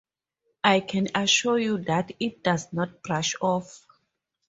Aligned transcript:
I 0.63 0.79
can 0.79 1.09
assure 1.13 1.59
you 1.59 1.77
that 1.83 2.11
it 2.19 2.41
does 2.43 2.73
not 2.73 3.03
brush 3.03 3.35
off. 3.39 3.85